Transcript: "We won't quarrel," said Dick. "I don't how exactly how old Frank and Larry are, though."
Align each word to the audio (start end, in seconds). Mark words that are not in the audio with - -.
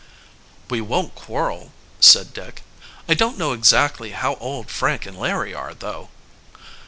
"We 0.67 0.81
won't 0.81 1.13
quarrel," 1.13 1.71
said 1.99 2.33
Dick. 2.33 2.63
"I 3.07 3.13
don't 3.13 3.37
how 3.37 3.51
exactly 3.51 4.13
how 4.13 4.33
old 4.39 4.71
Frank 4.71 5.05
and 5.05 5.15
Larry 5.15 5.53
are, 5.53 5.75
though." 5.75 6.09